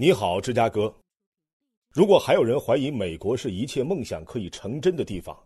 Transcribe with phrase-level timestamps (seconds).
[0.00, 0.90] 你好，芝加哥。
[1.92, 5.38] 如果还有人怀疑美国是一切梦想可以成真的地方，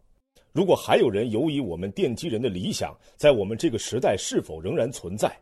[0.53, 5.37] 如果还有人犹疑我们奠基人的理想在我们这个时代是否仍然存在，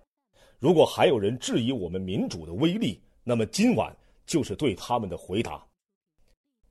[0.59, 3.95] 如果还有人质疑我们民主的威力，那么今晚
[4.25, 5.63] 就是对他们的回答。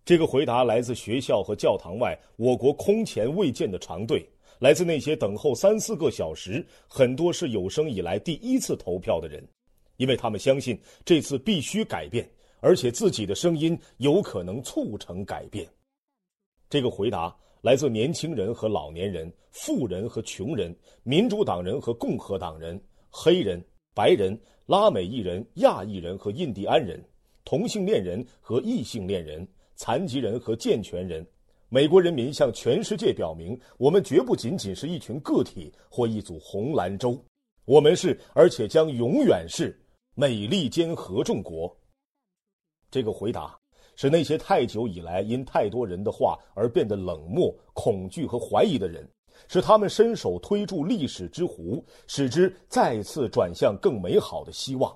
[0.04, 4.28] 这个回答来自学校和教堂外我国空前未见的长队，
[4.58, 9.48] 来自那些等候三四个小时、很多是有生以来第一次投票的人。
[10.02, 10.76] 因为他们相信
[11.06, 12.28] 这次必须改变，
[12.60, 15.70] 而且自己的声音有可能促成改变。
[16.72, 27.00] 这个回答来自年轻人和老年人、富人和穷人、民主党人和共和党人、黑人、白人、拉美裔人、亚裔人和印第安人、
[27.46, 31.24] 同性恋人和异性恋人、残疾人和健全人。
[31.70, 37.24] 美国人民向全世界表明，我们绝不仅仅是一群个体或一组红蓝州，
[37.66, 39.78] 我们是，而且将永远是。
[40.14, 41.74] 美利坚合众国。
[42.90, 43.58] 这个回答
[43.96, 49.10] 是那些太久以来因太多人的话而变得冷漠、恐惧和怀疑的人，
[49.48, 54.94] 是他们伸手推住历史之壶，使之再次转向更美好的希望。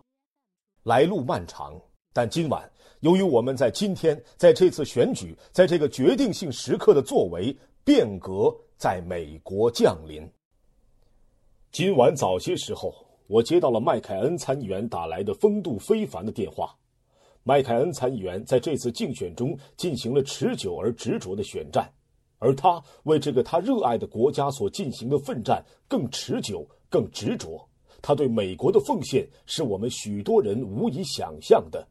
[0.84, 1.80] 来路漫长，
[2.12, 10.30] 但今晚，由于我们在今天，在这次选举，在这个决定性时刻的作为，变革在美国降临。
[11.72, 13.05] 今晚早些时候。
[13.28, 16.76] 我接到了麦凯恩参议员打来的风度非凡的电话。
[17.44, 21.92] 麦凯恩参议员在这次竞选中进行了持久而执着的选战，
[22.40, 27.68] 而他为这个他热爱的国家所进行的奋战更持久、更执着。
[28.02, 31.88] 他对美国的奉献是我们许多人无以想象的。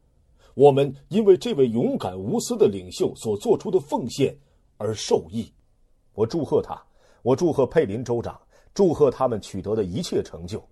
[0.53, 4.37] 我们因为这位勇敢无私的领袖所做出的奉献
[4.77, 5.51] 而受益。
[6.13, 6.81] 我祝贺他，
[7.23, 8.39] 我祝贺佩林州长，
[8.73, 10.65] 祝贺他们取得的一切成就。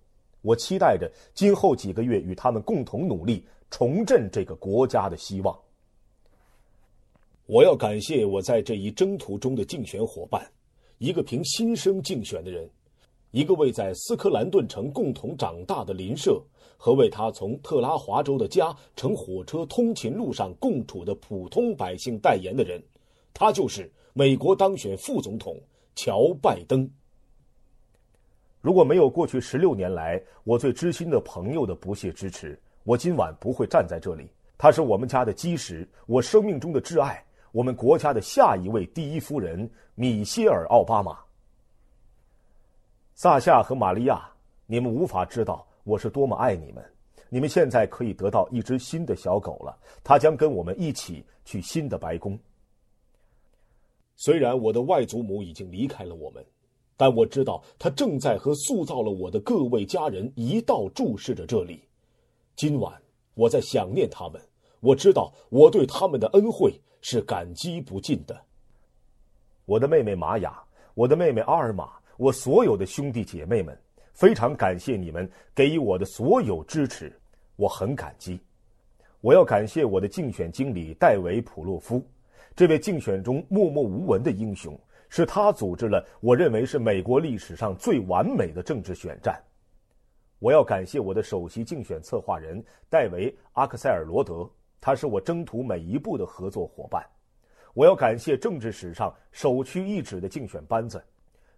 [0.44, 5.58] 我期待着今后几个月与他们共同努力，重振这个国家的希望。
[7.46, 10.46] 我要感谢我在这一征途中的竞选伙伴，
[10.98, 12.68] 一个凭心声竞选的人，
[13.30, 16.42] 一个为在斯科兰顿城共同长大的邻舍，
[16.76, 22.82] 和为他从特拉华州的家乘火车通勤路上共处的普通百姓代言的人，
[23.32, 25.58] 他就是美国当选副总统
[25.94, 26.86] 乔·拜登。
[28.64, 34.26] 如果没有过去十六年来我最知心的朋友的不懈支持，我今晚不会站在这里。
[34.56, 37.22] 他是我们家的基石，我生命中的挚爱，
[37.52, 41.18] 我们国家的下一位第一夫人米歇尔·奥巴马。
[43.14, 44.26] 萨夏和玛利亚，
[44.64, 46.82] 你们无法知道我是多么爱你们。
[47.28, 52.38] 你们现在可以得到一只新的小狗了，它将跟我们一起去新的白宫。
[54.16, 56.42] 虽然我的外祖母已经离开了我们。
[56.96, 61.80] 但我知道，他正在和塑造了我的各位家人一道注视着这里。
[62.54, 62.94] 今晚，
[63.34, 64.40] 我在想念他们。
[64.80, 68.40] 我知道，我对他们的恩惠是感激不尽的。
[69.64, 70.62] 我的妹妹玛雅，
[70.94, 73.76] 我的妹妹阿尔玛，我所有的兄弟姐妹们，
[74.12, 77.12] 非常感谢你们给予我的所有支持，
[77.56, 78.38] 我很感激。
[79.20, 82.00] 我要感谢我的竞选经理戴维·普洛夫，
[82.54, 84.78] 这位竞选中默默无闻的英雄。
[85.16, 89.40] 是他组织了我认为是美国历史上最完美的政治选战。
[90.40, 92.60] 我要感谢我的首席竞选策划人
[92.90, 97.00] 戴维·阿克塞尔罗德，他是我征途每一步的合作伙伴。
[97.74, 101.00] 我要感谢政治史上首屈一指的竞选班子，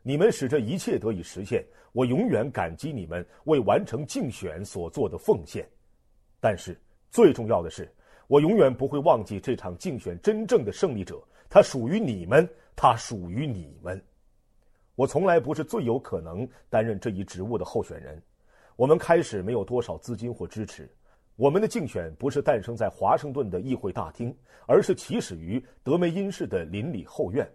[0.03, 5.67] 你们使这一切得以实现，我永远感激你们为完成竞选所做的奉献。
[6.41, 6.79] 但是
[7.11, 7.91] 最重要的是，
[8.27, 11.19] 我永远不会忘记这场竞选真正的胜利者，
[11.49, 12.47] 他属于你们。
[12.77, 14.01] 它属于你们。
[14.95, 18.23] 我从来不是最有可能担任这一职务的候选人。
[18.77, 20.89] 我们开始没有多少资金或支持。
[21.37, 24.35] 我们的竞选不是诞生在华盛顿的议会大厅，
[24.67, 27.51] 而是起始于德梅因市的邻里后院、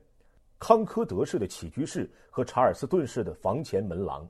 [0.60, 4.28] 康科德市的起居室和查尔斯顿市的房前门廊。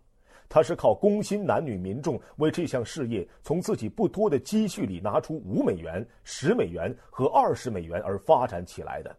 [0.47, 9.15] 它是靠工薪男女民众为这项事业从自己不多的积蓄里拿出五美元、十美元和二十美元而发展起来的。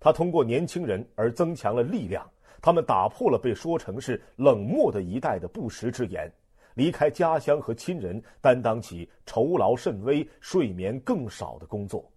[0.00, 2.26] 他通过年轻人而增强了力量，
[2.62, 6.32] 他们打破了被说成是冷漠的一代的不实之言，
[6.74, 12.10] 离开家乡和亲人，担当起酬劳甚微、睡眠更少的工作。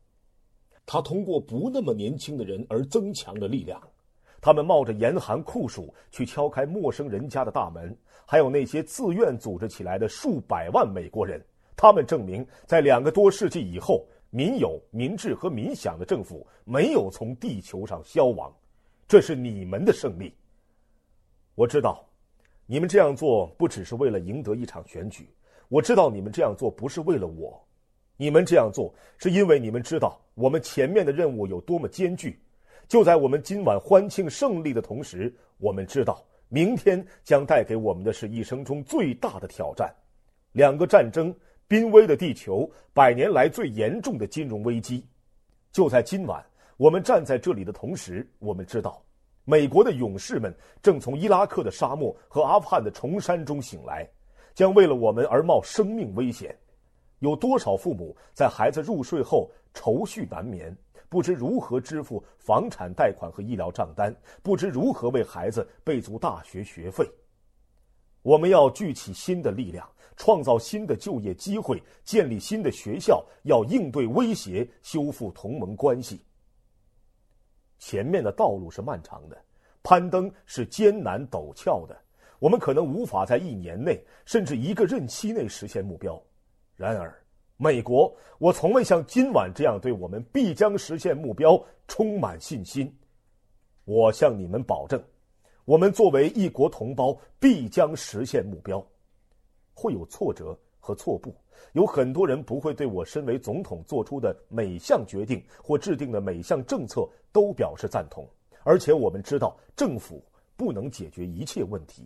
[0.86, 3.82] 他通过不那么年轻的人而增强了力量，
[4.40, 7.94] 他们冒着严寒酷暑去敲开陌生人家的大门，
[8.26, 11.44] 还有那些自愿组织起来的数百万美国人，
[11.76, 14.08] 他们证明在两个多世纪以后。
[14.36, 18.52] 民有、民治和民享的政府没有从地球上消亡，
[19.08, 20.34] 这是你们的胜利。
[21.54, 22.04] 我知道，
[22.66, 25.30] 你们这样做不只是为了赢得一场选举。
[25.70, 27.64] 我知道你们这样做不是为了我，
[28.18, 32.40] 你们这样做是因为你们知道我们前面的任务有多么艰巨。
[32.88, 39.94] 就在我们今晚欢庆胜利的同时，我们知道明天将带给我们的是一生中最大的挑战：
[40.54, 41.32] 两个战争、
[41.68, 45.06] 濒危的地球、百年来最严重的金融危机。
[45.72, 46.46] 就在今晚，
[46.78, 49.02] 我们站在这里的同时，我们知道，
[49.44, 54.08] 美国的勇士们正从伊拉克的沙漠和阿富汗的崇山中醒来，
[54.54, 56.56] 将为了我们而冒生命危险。
[57.20, 60.76] 有多少父母在孩子入睡后愁绪难眠，
[61.10, 64.14] 不知如何支付房产贷款和医疗账单，
[64.44, 67.10] 不知如何为孩子备足大学学费？
[68.24, 69.88] 我们要聚起新的力量。
[70.16, 76.24] 创造新的就业机会，建立新的学校，要应对威胁，修复同盟关系。
[77.80, 79.36] 前面的道路是漫长的，
[79.82, 82.00] 攀登是艰难陡峭的，
[82.38, 86.22] 我们可能无法在一年内，甚至一个任期内实现目标。
[86.76, 87.12] 然而，
[87.58, 92.96] 美国，我从未像今晚这样对我们必将实现目标充满信心。
[93.84, 95.04] 我向你们保证，
[95.66, 98.86] 我们作为一国同胞，必将实现目标。
[99.74, 101.34] 会有挫折和错步，
[101.72, 108.28] 有很多人不会对我身为总统做出的每项决定或制定的每项政策都表示赞同。
[108.64, 110.22] 而且我们知道，政府
[110.58, 112.06] 不能解决一切问题，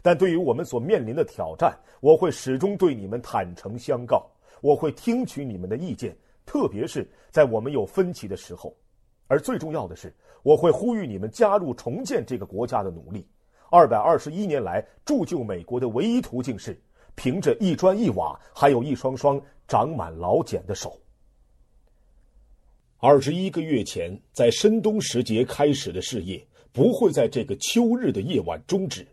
[0.00, 4.24] 但对于我们所面临的挑战，我会始终对你们坦诚相告。
[4.60, 6.16] 我会听取你们的意见，
[6.46, 8.72] 特别是在我们有分歧的时候。
[9.26, 13.26] 而最重要的是，我会呼吁你们加入重建这个国家的努力。
[13.70, 16.78] 二百二十一年来，铸就美国的唯一途径是。
[17.18, 21.00] 凭着一砖一瓦，还有一双双长满老茧的手。
[22.98, 29.06] 二十一个月前，在深冬时节开始的事业，不会在这个秋日的夜晚终止。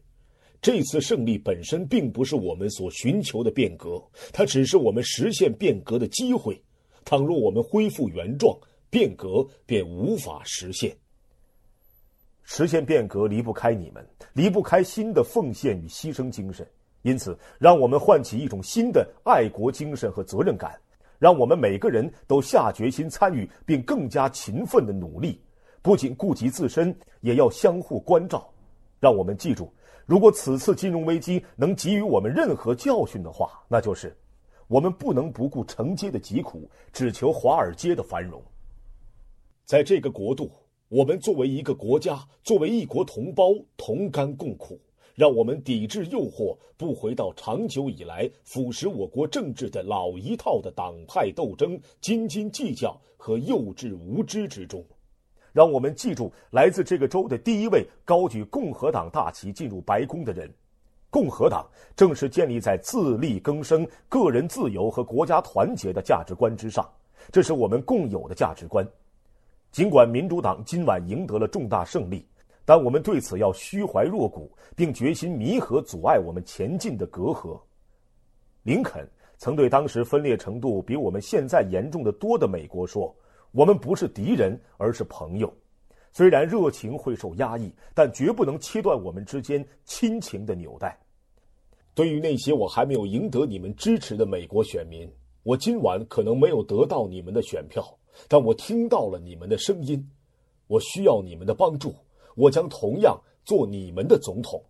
[0.62, 6.62] 这次胜利本身并不是我们所寻求的变革，它只是我们实现变革的机会。
[7.06, 8.54] 倘若我们恢复原状，
[8.94, 10.96] 变革便无法实现。
[12.44, 16.64] 实现变革离不开你们，离不开新的奉献与牺牲精神。
[17.02, 20.80] 因此，让我们唤起一种新的爱国精神和责任感，
[21.18, 25.42] 让我们每个人都下决心参与，并更加勤奋的努力，
[25.82, 28.48] 不仅顾及自身，也要相互关照。
[29.00, 29.74] 让我们记住，
[30.06, 34.16] 如果此次金融危机能给予我们任何教训的话，那就是，
[34.68, 38.40] 我们不能不顾承接的疾苦，只求华尔街的繁荣。
[39.66, 40.52] 在这个国度，
[40.90, 44.80] 我们作为一个国家，作为一国同胞，同甘共苦。
[45.16, 54.84] 让我们抵制诱惑，不回到长久以来腐蚀我国政治的老一套的党派斗争、斤斤计较和幼稚无知之中。
[55.52, 60.52] 让我们记住，来自这个州的第一位高举共和党大旗进入白宫的人。
[61.12, 66.90] 共和党正是建立在自力更生、个人自由和国家团结的价值观之上，
[67.32, 68.86] 这是我们共有的价值观。
[69.74, 72.26] 尽管民主党今晚赢得了重大胜利。
[72.64, 77.60] 但我们对此要虚怀若谷，并决心弥合阻碍我们前进的隔阂。
[78.62, 79.06] 林肯
[79.38, 83.14] 曾对当时分裂程度比我们现在严重的多的美国说
[83.52, 85.52] ：“我们不是敌人，而是朋友。
[86.14, 90.98] 虽然热情会受压抑，但绝不能切断我们之间亲情的纽带。”
[91.96, 95.12] 对于那些我还没有赢得你们支持的美国选民，
[95.42, 97.84] 我今晚可能没有得到你们的选票，
[98.28, 100.10] 但我听到了你们的声音。
[100.68, 101.94] 我需要你们的帮助。
[102.36, 104.62] 我将同样做你们的总统。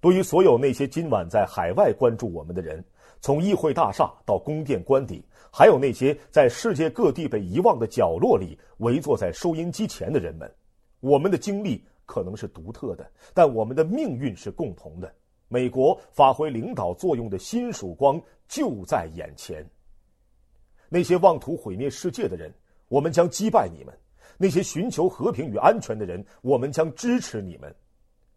[0.00, 2.84] 对于所有那些今晚在海外关注我们的人，
[3.20, 10.48] 从议会大厦到宫殿官邸，还有那些在世界各地被遗忘的角落里围坐在收音机前的人们，
[11.00, 15.12] 我们的经历可能是独特的，但我们的命运是共同的。
[15.48, 19.66] 美国发挥领导作用的新曙光就在眼前。
[20.94, 22.54] 那些妄图毁灭世界的人，
[22.86, 23.92] 我们将击败你们。
[24.38, 27.68] 那些寻求和平与安全的人，我们将支持你们；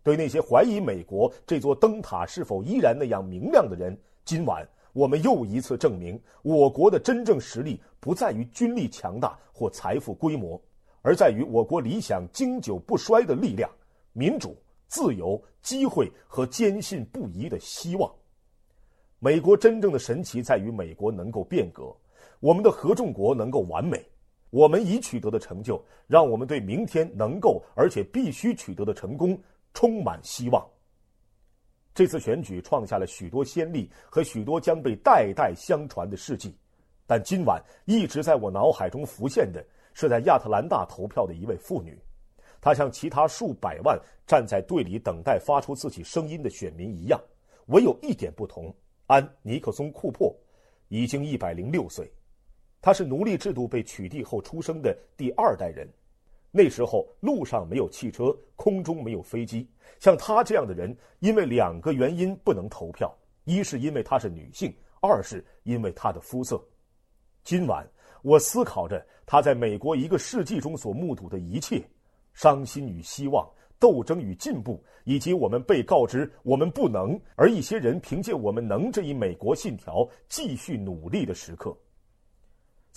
[0.01, 3.95] 对那些怀疑美国这座灯塔是否依然那样明亮的人，
[4.25, 10.59] 今晚我们又一次证明，我国的真正实力不在于军力强大或财富规模，
[11.03, 13.69] 而在于我国理想经久不衰的力量、
[14.13, 18.11] 民主、自由、机会和坚信不疑的希望。
[19.19, 21.95] 美国真正的神奇在于，美国能够变革，
[22.39, 24.03] 我们的合众国能够完美。
[24.49, 29.37] 我们已取得的成就，让我们对明天能够而且必须取得的成功
[29.73, 30.65] 充满希望。
[31.93, 36.55] 这次选举创下了许多先例和许多将被代代相传的事迹，
[37.05, 41.99] 但今晚一直在我脑海中浮现的是在亚特兰大投票的一位妇女，
[42.61, 47.19] 她像其他数百万站在队里等待发出自己声音的选民一样，
[47.65, 48.73] 唯有一点不同：
[49.07, 50.33] 安·尼克松·库珀。
[50.89, 52.09] 已经一百零六岁，
[52.81, 55.87] 他是奴隶制度被取缔后出生的第二代人。
[56.51, 59.69] 那时候路上没有汽车，空中没有飞机。
[59.99, 66.63] 像他这样的人，因为两个原因不能投票：一是因为她是女性，二是因为她的肤色。
[67.43, 67.87] 今晚
[68.21, 71.83] 我思考着他在美国一个世纪中所目睹的一切，
[72.33, 73.47] 伤心与希望。
[73.79, 81.77] 斗争与进步，以及我们被告知我们不能，而一些人凭借我们能这一美国信条继续努力的时刻，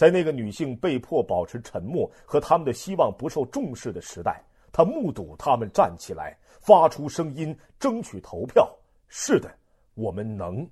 [0.00, 4.42] 在那个女性被迫保持沉默和他们的希望不受重视的时代，
[4.72, 8.66] 他目睹他们站起来，发出声音，争取投票。
[9.08, 9.54] 是的，
[9.92, 10.66] 我们能。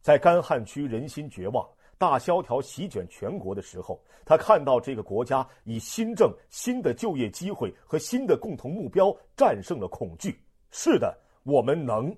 [0.00, 1.68] 在干旱区，人心绝望。
[1.98, 10.40] 大萧条席卷全国的时候，他看到这个国家以新政、新的就业机会和新的共同目标战胜了恐惧。
[10.70, 12.16] 是的，我们能。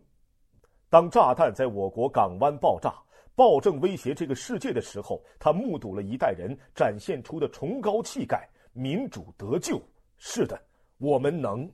[0.90, 2.94] 当炸弹在我国港湾爆炸、
[3.38, 9.80] 暴政威胁这个世界的时候，他目睹了一代人展现出的崇高气概，民主得救。
[10.16, 10.60] 是的，
[10.98, 11.70] 我们能。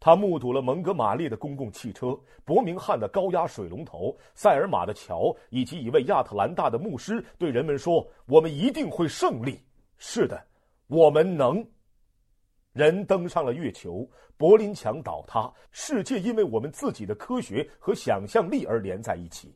[0.00, 9.60] 他目睹了蒙哥马利的公共汽车、伯明翰的高压水龙头、塞尔玛的桥，以及一位亚特兰大的牧师对人们说：“我们一定会胜利。”
[9.96, 10.44] 是的，
[10.88, 11.64] 我们能。
[12.72, 14.04] 人登上了月球，
[14.36, 19.54] 柏林墙倒塌，世界因为我们自己的科学和想象力而连在一起。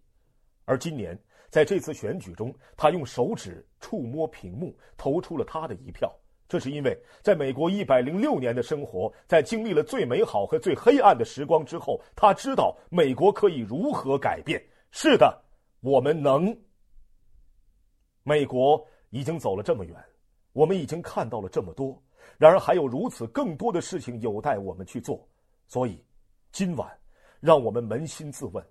[0.67, 1.19] 而今年，
[1.49, 6.15] 在这次选举中，他用手指触摸屏幕，投出了他的一票。
[6.49, 14.63] 这是因为，在美国一百零六年的生活，在经历了最美好和最黑暗的时光之后，他知道美国可以如何改变。
[14.91, 15.43] 是的，
[15.81, 16.57] 我们能。
[18.23, 19.97] 美国已经走了这么远，
[20.53, 22.01] 我们已经看到了这么多，
[22.39, 25.29] 然而还有如此更多的事情有待我们去做。
[25.69, 26.05] 所以，
[26.53, 26.89] 今晚，
[27.41, 28.65] 让我们扪心自问：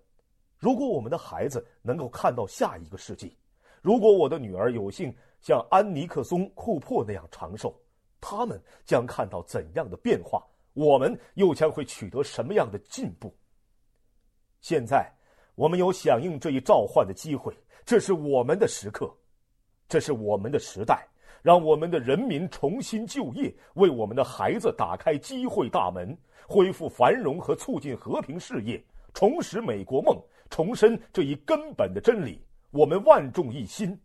[0.65, 3.37] 如果我们的孩子能够看到下一个世纪，
[3.83, 5.15] 如果我的女儿有幸……
[5.39, 7.79] 像安尼克松·库珀那样长寿，
[8.19, 10.43] 他们将看到怎样的变化？
[10.73, 13.31] 我们又将会取得什么样的进步？
[14.59, 15.07] 现在，
[15.53, 17.55] 我们有响应这一召唤的机会，
[17.85, 19.15] 这是我们的时刻，
[19.87, 21.07] 这是我们的时代，
[21.43, 26.17] 让我们的人民重新就业，为我们的孩子打开机会大门，
[26.47, 32.39] 恢复繁荣和促进和平事业，重拾美国梦，重申这一根本的真理：
[32.71, 33.97] 我们万众一心。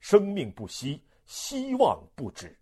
[0.00, 2.56] 生命不息，希望不止。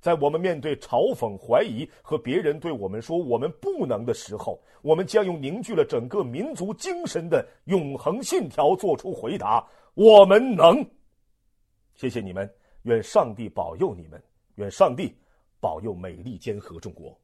[0.00, 10.84] 在我们面对嘲讽、怀疑和别人对我们说我们不能的时候，我们将用凝聚了整个民族精神的永恒信条做出回答：我们能。
[11.94, 12.48] 谢谢你们，
[12.82, 14.22] 愿上帝保佑你们，
[14.56, 15.16] 愿上帝
[15.58, 17.18] 保佑美利坚合众国。